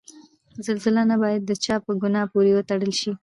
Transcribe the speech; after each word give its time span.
زلزله 0.65 1.03
نه 1.09 1.15
باید 1.21 1.41
د 1.45 1.51
چا 1.63 1.75
په 1.85 1.91
ګناه 2.01 2.29
پورې 2.31 2.51
وتړل 2.53 2.93
شي. 3.01 3.11